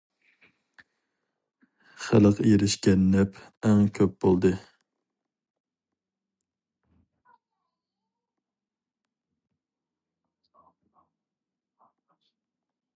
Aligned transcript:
خەلق 2.05 2.39
ئېرىشكەن 2.45 3.03
نەپ 3.17 3.37
ئەڭ 3.69 3.83
كۆپ 3.99 4.15
بولدى. 4.25 4.51